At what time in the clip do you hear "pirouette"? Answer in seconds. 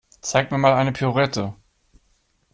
0.93-1.53